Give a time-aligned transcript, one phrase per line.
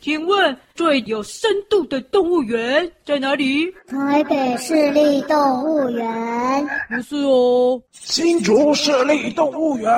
[0.00, 3.68] 请问最有深度的动物园在哪里？
[3.88, 6.68] 台北市立动物园。
[6.88, 7.82] 不是哦。
[7.92, 9.90] 新竹市立动物园。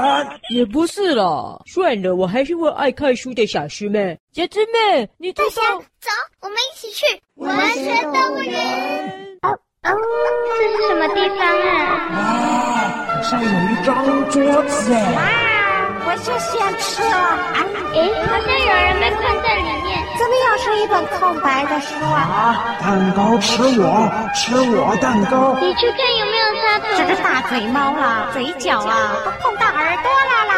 [0.48, 1.60] 也不是啦。
[1.66, 4.18] 算了，我还是问爱看书的小师妹。
[4.32, 5.61] 小狮妹，你走走，
[6.01, 6.09] 走，
[6.41, 7.05] 我们一起去
[7.35, 9.39] 文学动物园。
[9.43, 9.51] 哦
[9.82, 9.96] 哦，
[10.57, 12.09] 这是什么地方啊？
[12.11, 12.19] 哇，
[13.17, 15.50] 好像有一张桌子哎。
[16.07, 17.61] 我就想吃了啊！
[17.93, 19.89] 诶，好像有人被困在里面。
[20.19, 22.17] 怎么又是一本空白的书啊？
[22.21, 25.57] 啊，蛋糕吃我，吃我蛋糕。
[25.61, 26.86] 你去看有没有插图。
[26.96, 30.55] 这只大嘴猫啦，嘴角啊都碰到耳朵啦啦！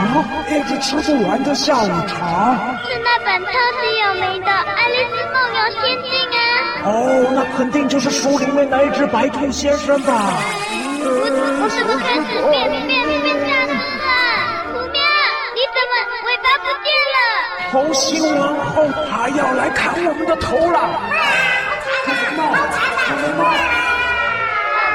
[0.00, 2.56] 啊，一直吃不完的下午茶。
[2.84, 6.40] 是那本超级有名的《爱丽丝梦游仙境》啊。
[6.84, 6.88] 哦，
[7.34, 10.12] 那肯定就是书里面那一只白兔先生吧？
[11.02, 11.06] 我
[11.62, 12.70] 我怎么开始变
[17.72, 20.80] 红心王后他要来砍我们的头了！
[22.04, 22.42] 小红帽，
[23.06, 23.40] 小红帽，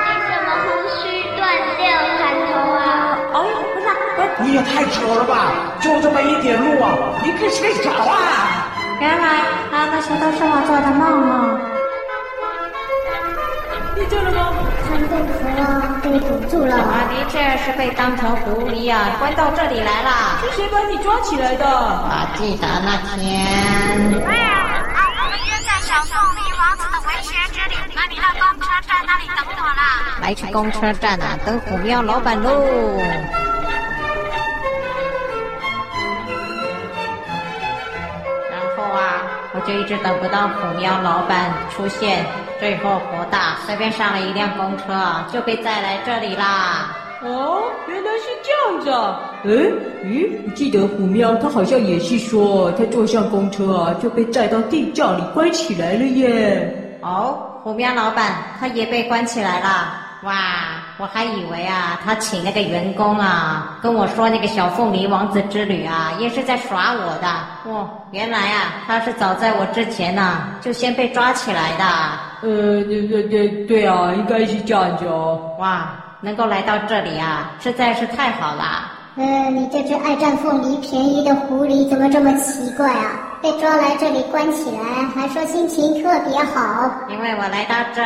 [0.03, 0.67] 你怎么胡
[0.99, 1.39] 须断
[1.79, 1.87] 掉
[2.19, 2.83] 砍头啊？
[3.31, 3.35] 哦，
[3.73, 5.71] 不是，不是，你也太扯了吧！
[5.79, 8.67] 就这么一点路啊，你可以去找啊！
[8.99, 9.27] 原来
[9.71, 11.01] 啊，那些都是我做的梦
[11.31, 11.57] 啊。
[13.95, 14.54] 你做了吗？
[16.01, 16.75] 被堵住了。
[16.75, 20.39] 啊，的确是被当成狐狸啊，关到这里来了。
[20.41, 21.65] 是谁把你抓起来的？
[21.65, 23.45] 啊，记得那天。
[24.25, 24.49] 哎呀，
[25.23, 30.19] 我们约在小凤梨王子的文学之旅，那你到公车站那里等我啦。
[30.21, 32.49] 来去公车站啊，等虎喵老板喽。
[38.51, 39.21] 然后啊，
[39.53, 42.25] 我就一直等不到虎喵老板出现。
[42.59, 44.83] 最后博大，随便上了一辆公车，
[45.31, 46.95] 就被载来这里啦。
[47.21, 49.19] 哦，原来是这样子啊！
[49.45, 49.49] 哎，
[50.03, 56.97] 咦，我记得虎喵他好像也是说，他坐上公车啊，就被载到地窖里关起来了耶。
[57.01, 60.04] 哦，虎喵老板他也被关起来了。
[60.23, 60.33] 哇，
[60.97, 67.27] 我还以为啊，他请那个员工啊，跟我说那个小凤梨王子之旅啊，也是在耍我的。
[67.65, 71.85] 哦，原来啊，他是早在我之前呢，啊，就先被抓起来的。
[72.41, 75.39] 呃，对对对对啊，应该是这样子哦。
[75.59, 75.91] 哇，
[76.21, 78.91] 能够来到这里啊，实在是太好了。
[79.17, 83.11] 呃，你这只爱占凤梨便宜的狐狸怎么这么奇怪啊？
[83.43, 86.89] 被抓来这里关起来，还说心情特别好。
[87.09, 88.01] 因为我来到这。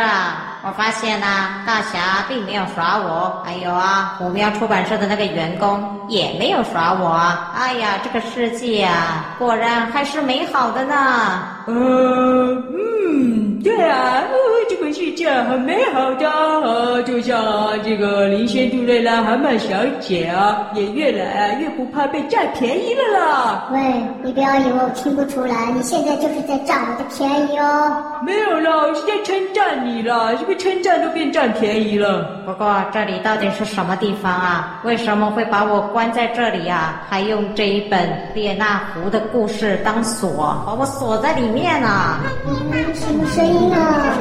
[0.61, 7.17] 我发现呐、大侠并没有耍我，还有啊，虎喵出版社的那个员工也没有耍我。
[7.55, 11.43] 哎呀，这个世界啊，果然还是美好的呢。
[11.67, 14.21] 嗯，嗯，对啊，
[14.69, 16.58] 这个世界很美好的，
[16.99, 23.69] 呃，就像这个林仙杜瑞拉蛤蟆小姐啊，也越来越不怕被占便宜了啦。
[23.71, 23.79] 喂，
[24.21, 28.03] 你不要以为我听不出来，你现在就是在占我的便宜哦。
[28.21, 30.31] 没有啦，我是在称赞你啦。
[30.45, 32.41] 被称赞都变占便宜了。
[32.45, 34.81] 不过这里到底是什么地方啊？
[34.83, 37.01] 为什么会把我关在这里啊？
[37.07, 42.19] 还用这一本列那狐的故事当锁，把我锁在里面啊？
[42.45, 44.17] 嗯，什么声音啊？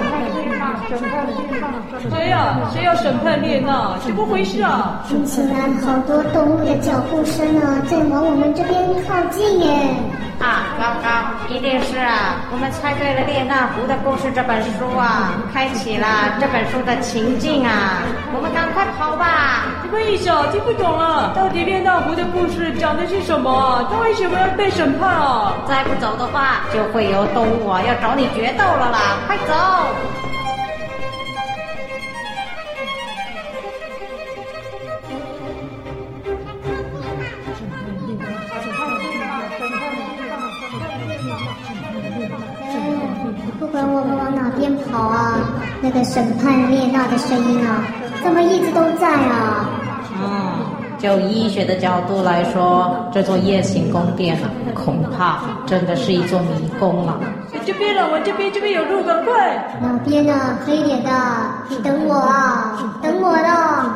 [0.89, 2.57] 谁呀？
[2.73, 3.97] 谁要审判列那？
[4.01, 5.05] 怎么回事啊？
[5.07, 9.97] 听起来好多动物的脚步声啊，在往我们这边靠近耶。
[10.41, 11.09] 啊，糟糕，
[11.53, 16.07] 一定是啊，我们猜对了列那狐的故事这本书啊，开启了
[16.41, 19.67] 这本书的情境啊，我们赶快跑吧！
[19.83, 20.47] 什么意思啊？
[20.53, 23.85] 听不懂了，到底列那狐的故事讲的是什么啊？
[23.91, 25.53] 他为什么要被审判啊？
[25.67, 29.19] 再不走的话，就会有动物啊要找你决斗了啦！
[29.27, 29.53] 快走！
[44.99, 45.39] 哪边跑啊，
[45.81, 47.85] 那个审判列娜的声音啊，
[48.23, 49.71] 怎么一直都在啊？
[50.21, 50.53] 嗯，
[50.99, 57.17] 就医学的角度来说，这座夜行宫殿啊，恐怕真的是一座迷宫啊。
[57.65, 59.79] 这边了，我这边这边有路，赶快！
[59.81, 60.35] 哪边呢？
[60.67, 61.11] 黑脸的，
[61.69, 63.95] 你等我啊，等我了。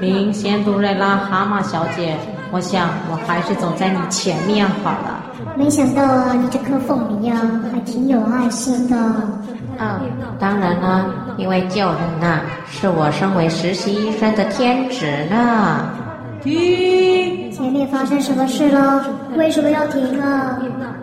[0.00, 2.16] 林仙杜瑞拉蛤蟆小姐，
[2.50, 5.22] 我想我还是走在你前面好了。
[5.56, 7.38] 没想到啊，你这颗凤梨啊，
[7.72, 8.96] 还挺有爱心的。
[9.82, 11.04] 嗯，当然啦，
[11.36, 15.88] 因为救人呐，是我身为实习医生的天职呢。
[16.42, 17.50] 停！
[17.52, 19.04] 前面发生什么事了？
[19.36, 20.58] 为什么要停啊？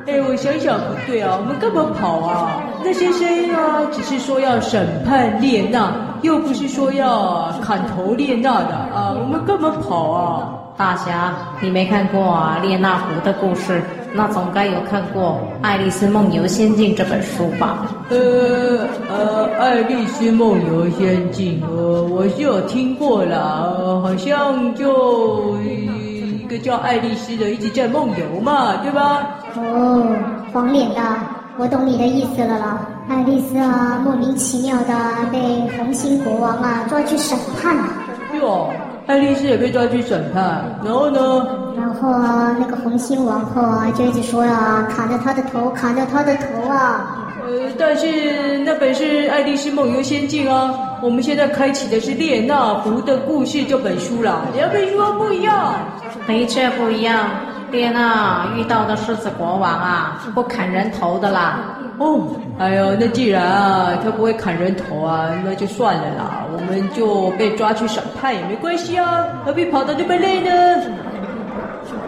[0.06, 2.62] 哎，我想想不对啊，我们干嘛跑啊？
[2.84, 10.50] 那些声音啊，只是说要审判列娜，又不是说要砍头列娜的啊，我们干嘛跑啊？
[10.76, 13.82] 大侠，你没看过啊列那狐的故事？
[14.14, 17.86] 那总该有看过《爱丽丝梦游仙境》这本书吧？
[18.10, 29.40] 呃呃，《爱丽丝梦游仙境》呃，我是有听过啦，呃、好像就一个叫爱丽丝的一直在梦游嘛，对吧？
[29.56, 30.04] 哦，
[30.52, 31.02] 黄脸的，
[31.58, 32.88] 我懂你的意思了啦。
[33.08, 34.94] 爱丽丝啊，莫名其妙的
[35.32, 35.38] 被
[35.78, 37.84] 红心国王啊抓去审判了。
[38.40, 38.70] 哟，
[39.10, 41.20] 爱丽丝也被抓去审判，然后呢？
[41.76, 47.26] 然后啊，那个红心王后啊，就一直说啊，砍掉她的头，砍掉她的头啊。
[47.42, 50.72] 呃，但是那本是《爱丽丝梦游仙境》啊，
[51.02, 55.74] 我们现在开启的是列那狐的故事这本书啦，两本书不一样。
[56.28, 57.32] 的确不一样，
[57.72, 61.79] 列那遇到的狮子国王啊，不砍人头的啦。
[62.00, 62.22] 哦，
[62.58, 70.50] 哎呦，那既然啊，他不会砍人头啊，那就算了啦，我们就被抓去审判也没关系啊，何必跑得那么累呢？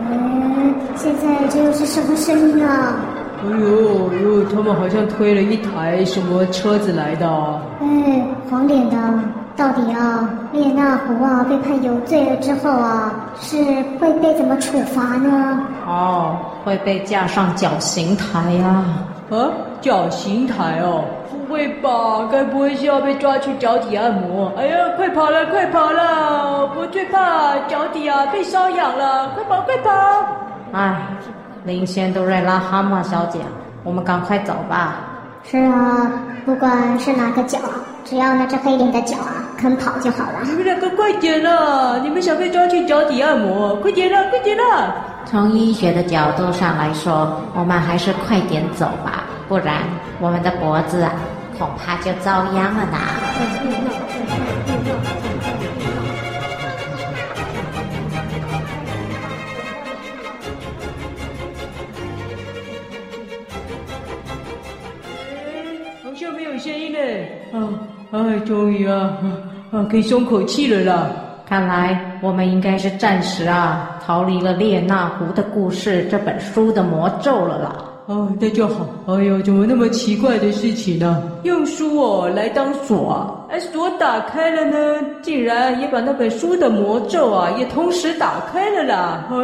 [0.09, 2.95] 嗯，现在这又是什么声音啊？
[3.43, 7.27] 哎呦呦，他们好像推了一台什么车子来的。
[7.81, 8.95] 哎，黄脸的，
[9.57, 13.57] 到底啊，列那狐啊被判有罪了之后啊，是
[13.99, 15.59] 会被怎么处罚呢？
[15.85, 18.85] 哦，会被架上绞刑台呀。
[19.31, 19.49] 啊，
[19.79, 21.05] 绞刑台哦？
[21.31, 22.27] 不会吧？
[22.29, 24.51] 该不会是要被抓去脚底按摩？
[24.57, 26.69] 哎呀，快跑了，快跑了！
[26.75, 29.91] 我最怕脚底啊被瘙痒了，快跑，快跑！
[30.73, 31.01] 哎。
[31.63, 33.39] 林仙都瑞拉蛤蟆小姐，
[33.83, 34.95] 我们赶快走吧。
[35.43, 36.11] 是啊，
[36.43, 37.59] 不管是哪个脚，
[38.03, 40.39] 只要那只黑脸的脚啊肯跑就好了。
[40.43, 41.99] 你们两个快点啦！
[42.01, 43.75] 你们想被抓去脚底按摩？
[43.75, 44.95] 快点啦，快点了！
[45.31, 49.77] 从医学的角度上来说，我们还是快点走吧，不然
[50.19, 51.13] 我们的脖子啊
[51.57, 52.97] 恐怕就遭殃了呢。
[66.59, 66.99] 声音呢
[67.53, 67.57] 啊，
[68.11, 69.17] 哎，终于啊，
[69.71, 71.09] 啊，可以松口气了啦！
[71.43, 77.75] 看来我们应该是暂时啊，逃离了列那湖的故事这本书的魔咒了啦。
[78.07, 78.85] 哦，那就好。
[79.07, 81.23] 哎呦，怎么那么奇怪的事情呢？
[81.43, 89.27] 用书哦来当锁啊，哎，锁打开了呢，竟然也把那本书的魔咒啊也同时打开了啦！
[89.29, 89.35] 哎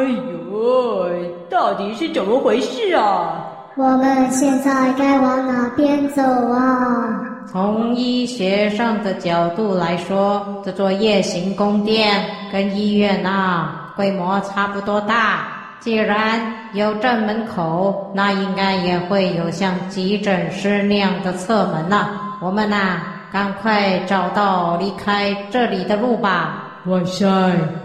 [0.52, 1.08] 呦，
[1.50, 3.44] 到底是怎么回事啊？
[3.76, 7.27] 我们现在该往哪边走啊？
[7.50, 12.22] 从医学上的角度来说，这座夜行宫殿
[12.52, 15.48] 跟医院啊规模差不多大。
[15.80, 16.42] 既然
[16.74, 22.10] 有正门口，那应该也会有像急诊室那样的侧门呐。
[22.42, 23.00] 我们呐，
[23.32, 26.82] 赶快找到离开这里的路吧。
[26.88, 27.26] 哇塞，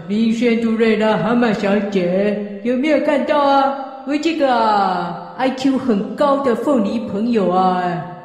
[0.07, 3.73] 林仙度瑞拉蛤蟆小姐，有没有看到啊？
[4.05, 7.81] 我这个 IQ 很高的凤梨朋友啊！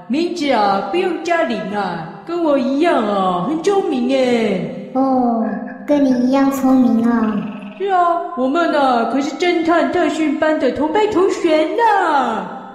[0.08, 4.90] 名字啊，不用加零啊，跟我一样啊，很聪明耶。
[4.94, 5.44] 哦，
[5.86, 7.36] 跟你一样聪明啊。
[7.78, 11.82] 是啊，我们呢、啊、可是侦探特训班的同班同学呢。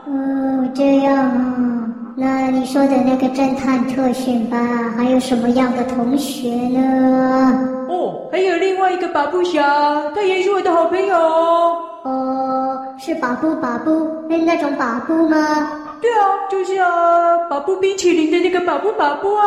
[0.05, 1.89] 哦，这样啊。
[2.15, 7.67] 那你说的那个侦探特训班啊，还有什么样的同学呢？
[7.89, 9.59] 哦，还有另外一个保布侠，
[10.13, 11.17] 他也是我的好朋友。
[12.03, 13.89] 哦，是保布保布，
[14.29, 15.37] 是那种保布吗？
[16.03, 19.45] 对啊，就是啊，巴布冰淇淋的那个巴布巴布啊。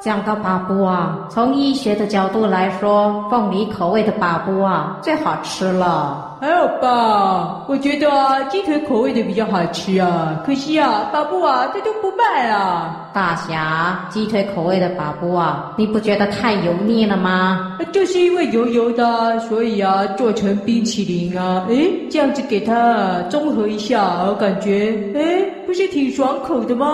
[0.00, 6.38] 讲到巴布啊，从医学的角度来说，凤梨口味的巴布啊最好吃了。
[6.40, 10.40] 还好吧，我觉得啊，鸡腿口味的比较好吃啊。
[10.46, 13.05] 可惜啊，巴布啊，它都不卖啊。
[13.16, 17.78] 大侠，鸡腿口味的粑粑啊，你不觉得太油腻了吗？
[17.90, 26.86] 就是因为油油的，所以啊，做成冰淇淋啊，诶，这样子给它综合一下，我感觉，诶，不是挺爽口的吗？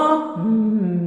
[0.46, 1.01] 嗯，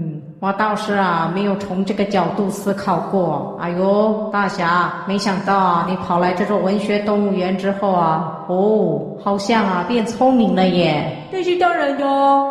[0.46, 3.58] 我倒是啊，没有从这个角度思考过。
[3.60, 11.18] 哎呦，大侠，没想到啊你跑来这座文学动物园之后啊，哦，好像啊变聪明了耶。
[11.32, 12.06] 那是当然的，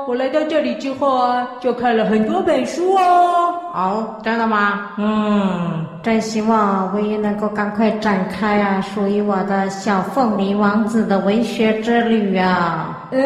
[0.09, 3.55] 我来到这里之后啊，就看了很多本书哦。
[3.73, 4.91] 哦，真的吗？
[4.99, 12.94] 嗯，真希望我也能够赶快展开啊，属于我的小凤梨王子的文学之旅啊。
[13.11, 13.21] 呃，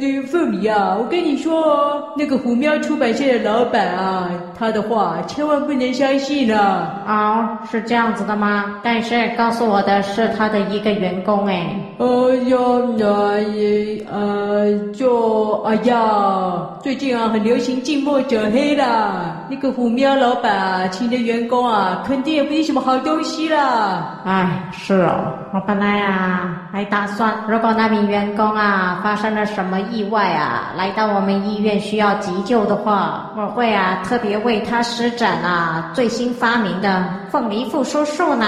[0.00, 7.02] 那个凤梨啊，我跟你说哦，那个虎喵出版社的老板啊，他的话千万不能相信啊。
[7.06, 8.76] 哦，是这样子的吗？
[8.82, 11.66] 但是告诉我的是他的一个员工哎。
[11.98, 14.76] 哦哟，那也呃。
[14.96, 19.36] 就哎呀，最近啊很流行近墨者黑啦。
[19.48, 24.20] 那个虎喵老板啊，请的员工啊，肯定也不是什么好东西啦。
[24.24, 38.46] 哎，是哦，我本来啊还打算，如果那名员工啊发生了什么意外啊，来到我们医院需要急救的话，我会啊特别为他施展啊最新发明的凤梨复苏术呢。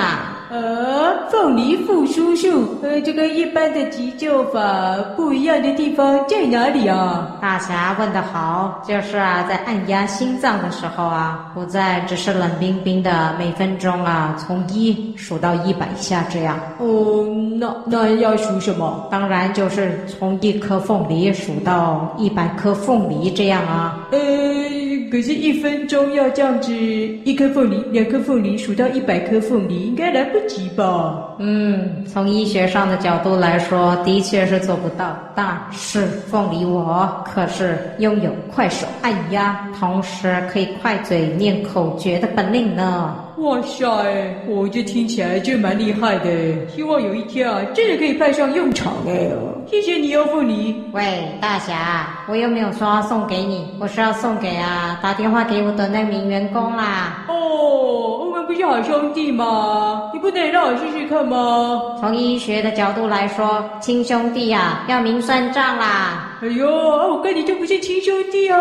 [0.50, 7.36] 啊，凤梨复苏术，呃，这个一般的急救法不一样的地方在哪里啊？
[7.40, 16.58] 大侠问得好，就是啊，在按压心脏的时候啊，不再只是冷冰冰的，每分钟啊从一数到一百下这样。
[16.78, 17.26] 哦，
[17.58, 19.06] 那那要数什么？
[19.10, 24.08] 当然就是从一颗凤梨数到一百颗凤梨这样啊。
[24.12, 24.18] 呃，
[25.10, 30.68] 可是，一分钟要这样子，一颗凤梨，两颗凤梨，数到一百颗凤梨，应该来不及。
[30.78, 31.34] 吧？
[31.40, 35.18] 嗯，从医学上的角度来说，的确是做不到。
[35.34, 43.16] 但是凤梨我可是拥有快手按压，同时可以快嘴念口诀的本领呢。
[43.38, 43.86] 哇塞，
[44.48, 46.28] 我这听起来就蛮厉害的。
[46.68, 49.30] 希望有一天啊，真的可以派上用场哎。
[49.70, 50.74] 谢谢你哦，凤梨。
[50.92, 57.24] 喂，大侠，我又没有说要送给你，我是要送给啊打电话给我的那名员工啦。
[57.28, 60.10] 哦，我们不是好兄弟吗？
[60.12, 61.80] 你不能让我试试看吗？
[62.00, 66.38] 从医学的角度来说，亲兄弟啊，要明算账啦。
[66.42, 68.58] 哎呦，我跟你就不是亲兄弟啊，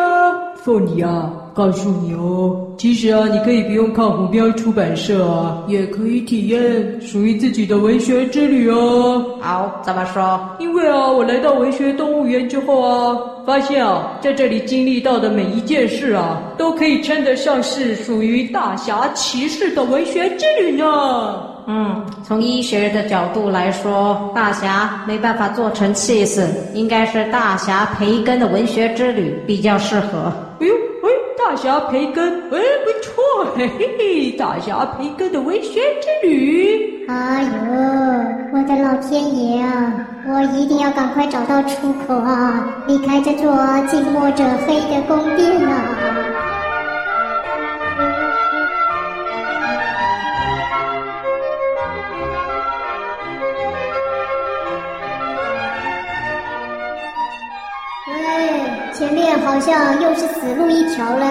[0.55, 1.31] 凤梨啊。
[1.57, 9.25] 告诉你哦，其实啊，你可以不用靠虎标出版社啊，也可以体验属于自己的文学之旅哦。
[9.41, 10.39] 好，怎么说？
[10.59, 20.85] 因为啊，我来到文学动物园之后啊，发现啊，在这里经历到的每一件事啊，都可以称得上是属于大侠骑士的文学之旅呢。
[21.65, 30.31] 嗯，从医学的角度来说，大侠没办法做成气死，应该是大侠培根的文学之旅比较适合。
[30.59, 30.86] 哎呦。
[31.47, 34.31] 大侠培根，哎，不错，嘿嘿！
[34.37, 37.05] 大侠培根的文学之旅。
[37.07, 37.49] 哎呦，
[38.51, 39.93] 我的老天爷啊！
[40.27, 43.55] 我一定要赶快找到出口啊，离开这座
[43.87, 46.16] 近墨者黑的宫殿啊！
[59.37, 61.25] 面好像又是死路一条了。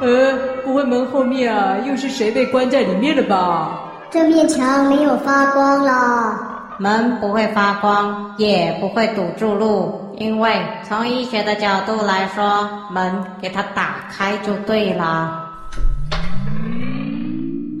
[0.00, 3.78] 呃，不会门后面啊，又是谁被关在里面了吧？
[4.10, 6.36] 这面墙没有发光了。
[6.78, 15.44] 门不会发光，也不会堵住路，因为从医学的角度来说，门给它打开就对了。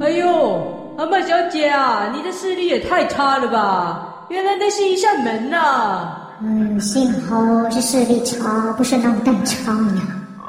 [0.00, 4.04] 哎呦，阿曼小姐啊，你的视力也太差了吧？
[4.28, 6.27] 原来那是一扇门呐、啊。
[6.40, 10.02] 嗯，幸好我是视力差，不是脑袋差呀。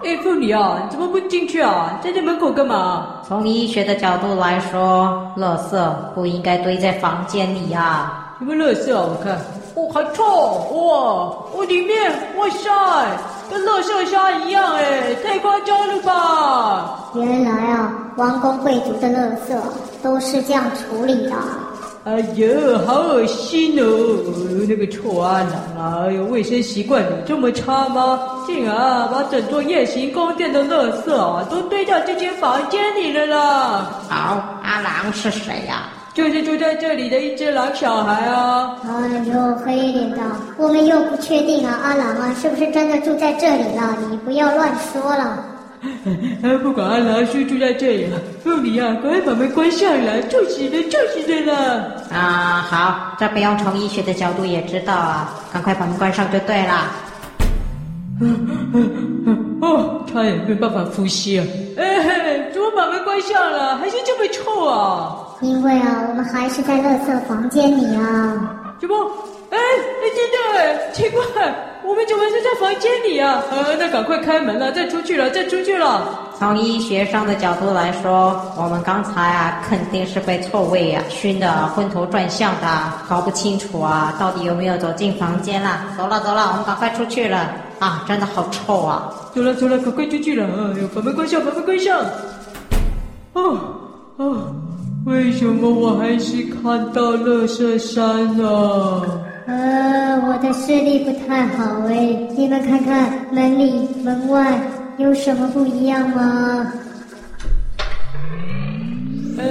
[0.04, 2.00] 哎，凤梨啊，你怎么不进去啊？
[2.04, 3.22] 站在门口干嘛？
[3.28, 8.36] 从医学的角度来说，垃圾不应该堆在房间里啊。
[8.38, 9.04] 什么垃圾啊？
[9.04, 9.36] 我看，
[9.74, 10.24] 哦，好臭！
[10.24, 12.70] 哇，我里面，哇塞，
[13.50, 17.10] 跟垃圾虾一样哎，太夸张了吧？
[17.16, 19.60] 原来啊，王公贵族的垃圾
[20.04, 21.34] 都是这样处理的。
[22.06, 23.86] 哎呦，好恶心哦！
[24.68, 28.20] 那个臭阿郎啊，哎呦，卫生习惯有这么差吗？
[28.48, 34.02] 竟然啊，把整座夜行宫殿的垃圾啊，都堆到这间房间里了啦！
[34.10, 35.94] 好，阿郎是谁呀、啊？
[36.14, 38.76] 就是住在这里的一只狼小孩啊！
[38.88, 40.18] 哎呦，黑脸的，
[40.58, 43.98] 我们又不确定啊，阿郎啊，是不是真的住在这里了？
[44.10, 45.46] 你不要乱说了。
[46.62, 48.08] 不管阿郎叔住在这里，
[48.44, 51.96] 凤梨啊，赶快把门关上了，臭死了，臭死人了。
[52.12, 56.86] 啊，好，这不用从医学的角度也知道啊，赶快把门关上就对了。
[59.62, 61.46] 哦，他也没办法呼吸啊！
[61.78, 63.78] 哎，怎么把门关上了？
[63.78, 65.18] 还是这么臭啊？
[65.42, 68.76] 因为啊，我们还是在垃圾房间里啊。
[68.82, 68.96] 什么？
[69.70, 71.22] 哎，真的哎，奇怪，
[71.84, 73.44] 我们怎么是在房间里啊？
[73.52, 76.26] 呃，那赶快开门了，再出去了，再出去了。
[76.38, 82.68] 从医学上的角度来说，我们刚才啊，肯定是被臭味啊熏得昏头转向的，
[83.10, 85.82] 搞不清楚啊，到底有没有走进房间了。
[85.98, 87.52] 走了走了，我们赶快出去了。
[87.80, 89.14] 啊，真的好臭啊！
[89.34, 90.46] 走了走了，赶快出去了。
[90.46, 91.98] 哎呦，把门关上，把门关上。
[93.34, 93.58] 哦
[94.18, 94.54] 哦，
[95.06, 99.29] 为什么我还是看到垃圾山呢？
[99.50, 104.62] 呃，我的视力不太好哎，你们看看门里门外
[104.98, 106.72] 有什么不一样吗？
[109.40, 109.44] 呃，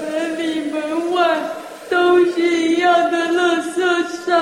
[0.00, 1.36] 门里门外
[1.90, 3.82] 都是一样的乐色
[4.24, 4.40] 山，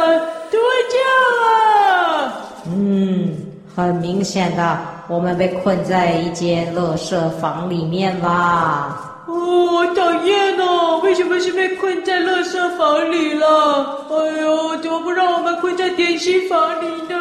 [0.49, 1.11] 怎么这样
[1.43, 2.33] 啊？
[2.67, 3.35] 嗯，
[3.75, 4.79] 很明显的，
[5.09, 9.12] 我们被困在一间垃圾房里面啦。
[9.33, 11.01] 哦，我讨厌哦！
[11.03, 14.07] 为什么是被困在垃圾房里了？
[14.11, 17.17] 哎呦，怎么不让我们困在点心房里呢？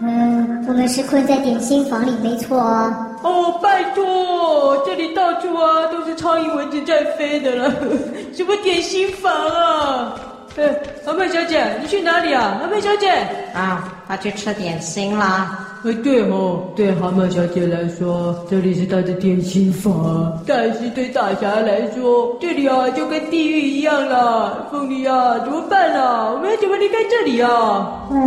[0.00, 3.08] 嗯，我们是困在点心房里，没错啊。
[3.22, 7.72] 哦，拜托，这里到处啊都是苍蝇蚊子在飞的了，
[8.36, 10.14] 什么点心房啊？
[10.58, 12.60] 哎，阿妹小姐，你去哪里啊？
[12.62, 13.08] 阿妹小姐，
[13.54, 15.65] 啊，她去吃点心啦。
[15.86, 24.66] 呃，对哦，对蛤蟆小姐来说，这里是她的点心房，但是对大侠来说，这里啊就跟地狱一样了。
[24.72, 26.32] 凤梨啊，怎么办啊？
[26.34, 28.02] 我们要怎么离开这里啊？
[28.10, 28.18] 喂，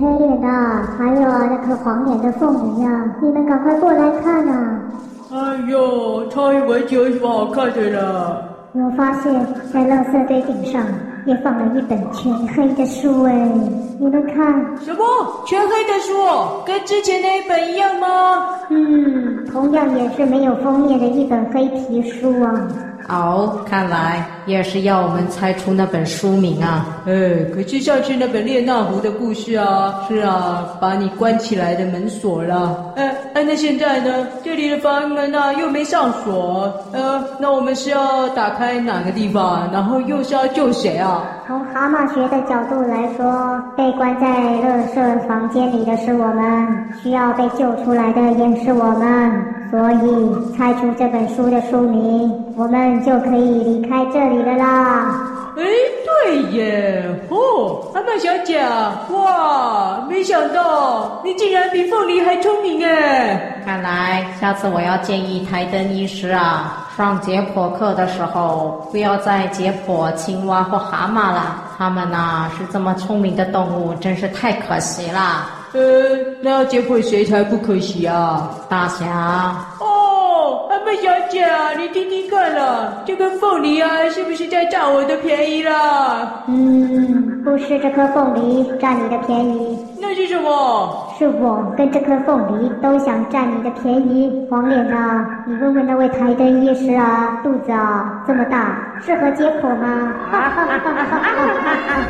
[0.00, 0.46] 黑脸的，
[0.96, 4.80] 还有啊那颗黄脸的凤梨啊，你们赶快过来看啊！
[5.32, 5.38] 哎
[5.68, 8.40] 呦，苍蝇蚊子有什么好看的啦？
[8.72, 9.34] 我发现，
[9.74, 10.80] 在垃圾堆顶上
[11.26, 13.32] 也放了一本全黑的书哎，
[13.98, 14.36] 你们看，
[14.84, 15.04] 什么
[15.46, 16.64] 全黑的书？
[16.64, 18.06] 跟之前那一本一样吗？
[18.70, 22.68] 嗯，同样也是没有封面的一本黑皮书啊。
[23.08, 27.02] 哦，看来也是要我们猜出那本书名啊。
[27.06, 32.92] 哎，可是上次那本列那狐的故事啊，是啊，把你关起来的门锁了。
[32.96, 33.12] 哎，
[33.44, 34.26] 那现在呢？
[34.44, 36.72] 这里的房门呢又没上锁。
[36.92, 39.68] 呃，那我们是要打开哪个地方？
[39.72, 41.22] 然后又是要救谁啊？
[41.46, 49.59] 从蛤蟆学的角度来说，被关在乐色房间里的是我们，需要被救出来的也是我们。
[49.70, 55.26] 所以猜出这本书的书名，我们就可以离开这里了啦。
[55.56, 55.64] 哎，
[56.24, 57.04] 对耶！
[57.28, 58.60] 哦，阿曼小姐，
[59.10, 63.60] 哇，没想到你竟然比凤梨还聪明哎！
[63.64, 75.46] 看来下次我要建议台灯医师啊，上解剖课的时候不要再解剖青蛙或蛤蟆了，它们呐是这么聪明的动物，真是太可惜了。
[75.72, 75.80] 呃，
[76.42, 78.50] 那要结婚谁才不可惜啊？
[78.68, 79.54] 大侠。
[79.78, 86.42] 哦，阿妹小姐啊，你听听看了，这个凤梨啊，是不是在占我的便宜啦？
[86.48, 91.06] 嗯，不是这颗凤梨占你的便宜，那是什么？
[91.16, 94.28] 是我跟这颗凤梨都想占你的便宜。
[94.50, 100.12] 黄脸啊，你问问那位台灯医师啊，肚子啊这么大，适合解剖吗？
[100.32, 102.00] 哈哈哈哈哈哈！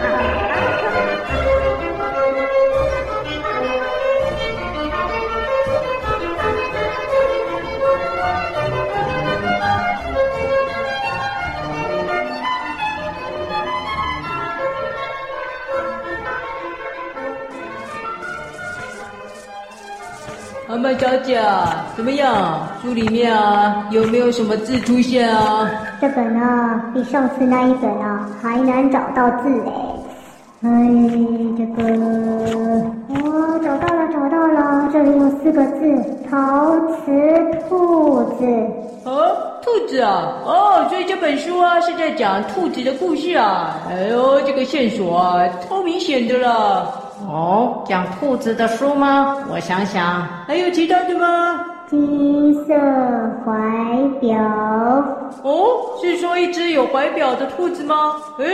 [20.80, 21.38] 蛤蟆小姐，
[21.94, 22.66] 怎么样？
[22.80, 25.70] 书里面啊，有没有什么字出现啊？
[26.00, 29.70] 这本啊，比上次那一本啊还难找到字哎。
[30.62, 30.68] 哎，
[31.58, 31.82] 这个，
[33.08, 37.12] 哦，找到了，找到了，这里有四个字：陶瓷
[37.68, 38.46] 兔子。
[39.04, 43.76] 哦，兔子啊，哦，所以这本书啊是在讲兔子的故事啊。
[43.90, 46.99] 哎呦，这个线索啊，超明显的了。
[47.28, 49.36] 哦，讲兔子的书吗？
[49.50, 51.64] 我想想，还有其他的吗？
[51.88, 52.72] 金色
[53.44, 53.52] 怀
[54.20, 54.38] 表。
[55.42, 55.68] 哦，
[56.00, 57.94] 是说一只有怀表的兔子吗？
[58.38, 58.46] 诶，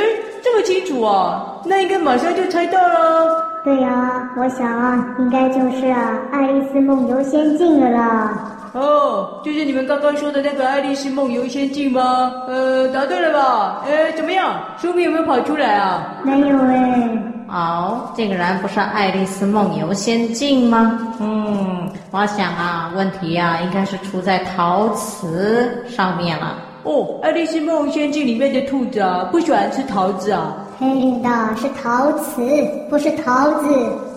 [0.43, 3.45] 这么清楚啊，那应该马上就猜到了。
[3.65, 8.53] 对啊，我想啊，应该就是啊，《爱丽丝梦游仙境》了啦。
[8.73, 12.33] 哦，就是你们刚刚说的那个《爱丽丝梦游仙境》吗？
[12.49, 13.83] 呃，答对了吧？
[13.87, 14.55] 诶，怎么样？
[14.79, 16.15] 书名有没有跑出来啊？
[16.23, 17.33] 没有诶。
[17.49, 20.99] 哦，竟然不是《爱丽丝梦游仙境》吗？
[21.21, 26.59] 嗯，我想啊，问题啊，应该是出在陶瓷上面了。
[26.83, 30.55] 哦，《爱丽丝梦游仙境》里面的兔子啊，不喜欢吃桃子啊。
[30.79, 32.43] 黑领的是陶瓷，
[32.91, 33.67] 不是桃子。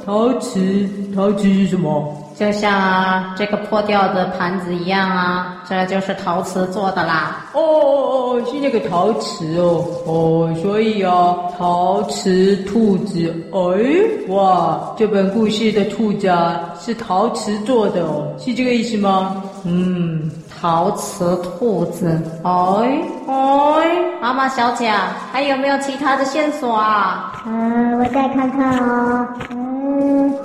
[0.06, 2.16] 陶瓷，陶瓷是什么？
[2.40, 7.46] 就像啊，这个破掉的盘子一样啊，这就是陶瓷做的啦。
[7.52, 19.44] 哦哦哦，是那个陶瓷哦哦，所以啊，陶瓷兔子，哎，哇，这本故事的兔子啊是陶瓷做的哦，是这个意思吗？
[19.66, 22.08] 嗯，陶瓷兔子，
[22.46, 24.90] 哎哎，妈妈小姐，
[25.34, 27.34] 还有没有其他的线索啊？
[27.46, 29.28] 嗯，我再看看哦。
[29.52, 29.69] 嗯，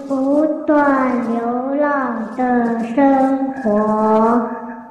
[0.08, 2.42] 不断流浪的
[2.94, 3.70] 生活。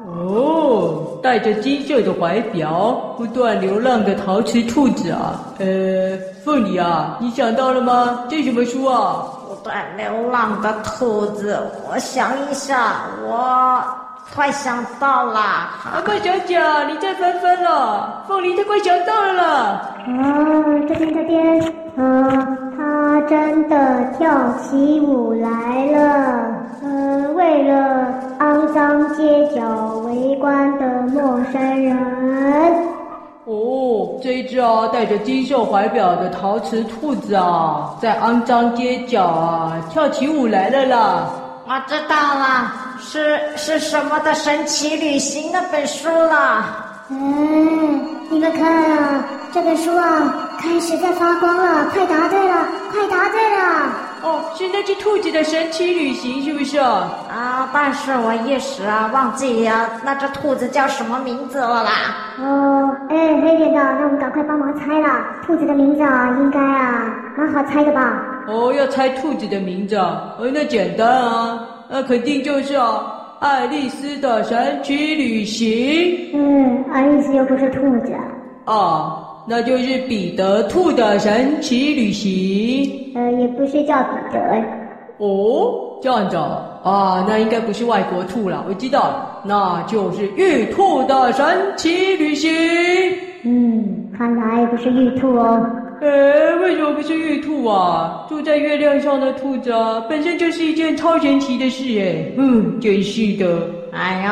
[0.06, 5.42] 哦，带着金色的怀表，不断流浪的陶瓷兔子啊。
[5.60, 5.66] 呃，
[6.44, 8.26] 凤梨啊，你想到了吗？
[8.30, 9.26] 这什么书啊？
[9.48, 13.82] 不断流浪的兔子，我想一下，我
[14.34, 15.40] 快想到了。
[15.80, 18.24] 蛤蟆小姐，你再翻翻了。
[18.28, 19.82] 凤梨，他快想到了啦。
[20.08, 20.10] 哦，
[20.88, 22.63] 这边这边，呃，他。
[23.28, 26.64] 真的跳起舞来了。
[26.84, 28.08] 呃，为了
[28.40, 31.98] 肮脏街角围观的陌生人。
[33.46, 41.30] 哦，这一只啊，戴着金绣怀表的陶瓷兔子啊，在肮脏街角啊跳起舞来了啦。
[41.66, 46.83] 我知道了，是是什么的神奇旅行那本书了。
[47.10, 53.92] 嗯，你们看啊，这本书啊，开始在发光了，快答对了，快答对了。
[54.24, 57.12] 哦，是那只兔子的神奇旅行，是不是啊？
[57.30, 61.92] 啊，但是我一时啊忘记啊，那只兔子叫什么名字了啦？
[62.40, 65.26] 哦，哎，黑点的，那我们赶快帮忙猜啦。
[65.46, 68.14] 兔子的名字啊，应该啊，蛮好猜的吧？
[68.48, 70.34] 哦，要猜兔子的名字啊？
[70.40, 73.04] 哦，那简单啊，那肯定就是啊，
[73.44, 76.30] 爱丽丝的神奇旅行。
[76.34, 78.14] 嗯，爱丽丝又不是兔子。
[78.64, 83.12] 啊，那就是彼得兔的神奇旅行。
[83.14, 84.64] 呃，也不是叫彼得。
[85.18, 88.64] 哦，这样子啊，那应该不是外国兔了。
[88.66, 92.50] 我知道了，那就是玉兔的神奇旅行。
[93.44, 95.70] 嗯，看来不是玉兔哦。
[96.04, 98.26] 哎，为什么不是玉兔啊？
[98.28, 102.30] 住在月亮上的兔子啊，本身就是一件超神奇的事哎。
[102.38, 103.70] 嗯，真是的。
[103.94, 104.30] 哎呦，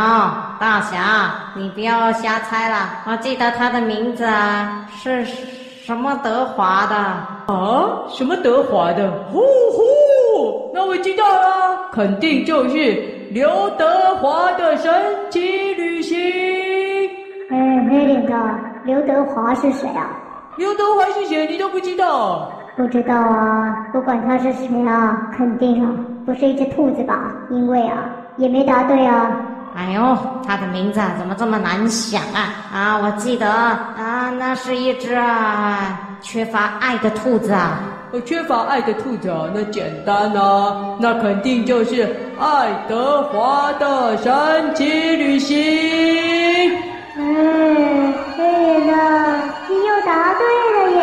[0.59, 3.03] 大侠，你不要瞎猜了。
[3.05, 5.23] 我记得他的名字啊，是
[5.85, 6.95] 什么德华的。
[7.53, 8.03] 啊？
[8.09, 9.09] 什么德华的？
[9.31, 14.91] 呼呼，那我知道了，肯定就是刘德华的神
[15.29, 15.39] 奇
[15.75, 16.19] 旅行。
[17.49, 18.33] 哎，黑脸的，
[18.83, 20.17] 刘德华是谁啊？
[20.57, 21.47] 刘德华是谁？
[21.47, 22.51] 你都不知道？
[22.75, 25.91] 不知道啊，不管他是谁啊，肯定啊，
[26.25, 27.31] 不是一只兔子吧？
[27.49, 28.03] 因为啊，
[28.37, 29.31] 也没答对啊。
[29.75, 32.53] 哎呦，他的名字怎么这么难想啊？
[32.73, 37.79] 啊，我记得啊，那是一只啊缺乏爱的兔子啊。
[38.11, 42.03] 我缺乏爱的兔子啊，那简单啊，那肯定就是
[42.37, 44.83] 爱德华的神奇
[45.15, 45.57] 旅行。
[47.17, 48.93] 哎，黑脸的，
[49.69, 50.41] 你又答对
[50.73, 50.99] 了耶！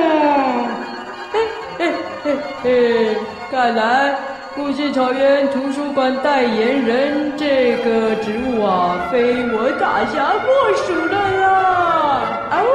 [1.33, 1.35] 嘿
[1.79, 1.81] 嘿
[2.25, 2.27] 嘿
[2.65, 3.17] 嘿，
[3.51, 4.17] 看来
[4.57, 11.47] 故事草原图书馆代言人这个职务啊，非我大侠莫属了啦！
[12.51, 12.67] 啊呜！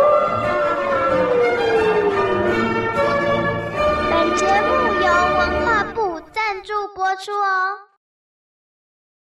[4.10, 4.70] 本节目
[5.04, 5.98] 由文化部
[6.32, 7.93] 赞助播出哦。